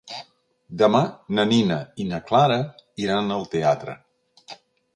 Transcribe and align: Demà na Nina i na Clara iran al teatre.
Demà 0.81 1.01
na 1.39 1.45
Nina 1.49 1.77
i 2.03 2.07
na 2.13 2.21
Clara 2.31 2.57
iran 3.07 3.31
al 3.39 3.47
teatre. 3.55 3.99